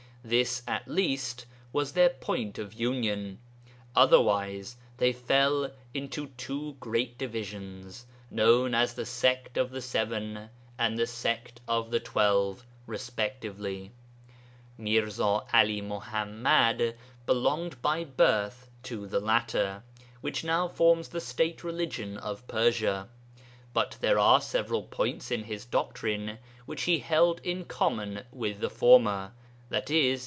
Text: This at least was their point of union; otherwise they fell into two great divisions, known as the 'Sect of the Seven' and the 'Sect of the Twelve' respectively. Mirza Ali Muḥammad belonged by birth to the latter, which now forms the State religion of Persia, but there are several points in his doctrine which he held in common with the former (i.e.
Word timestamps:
This 0.23 0.61
at 0.67 0.87
least 0.87 1.47
was 1.73 1.93
their 1.93 2.09
point 2.11 2.59
of 2.59 2.75
union; 2.75 3.39
otherwise 3.95 4.77
they 4.97 5.11
fell 5.13 5.71
into 5.95 6.27
two 6.37 6.75
great 6.79 7.17
divisions, 7.17 8.05
known 8.29 8.75
as 8.75 8.93
the 8.93 9.03
'Sect 9.03 9.57
of 9.57 9.71
the 9.71 9.81
Seven' 9.81 10.51
and 10.77 10.95
the 10.99 11.07
'Sect 11.07 11.61
of 11.67 11.89
the 11.89 11.99
Twelve' 11.99 12.67
respectively. 12.85 13.93
Mirza 14.77 15.23
Ali 15.51 15.81
Muḥammad 15.81 16.93
belonged 17.25 17.81
by 17.81 18.03
birth 18.03 18.69
to 18.83 19.07
the 19.07 19.19
latter, 19.19 19.81
which 20.21 20.43
now 20.43 20.67
forms 20.67 21.07
the 21.07 21.19
State 21.19 21.63
religion 21.63 22.15
of 22.17 22.47
Persia, 22.47 23.09
but 23.73 23.97
there 24.01 24.19
are 24.19 24.39
several 24.39 24.83
points 24.83 25.31
in 25.31 25.45
his 25.45 25.65
doctrine 25.65 26.37
which 26.67 26.83
he 26.83 26.99
held 26.99 27.39
in 27.43 27.65
common 27.65 28.23
with 28.31 28.59
the 28.59 28.69
former 28.69 29.33
(i.e. 29.73 30.17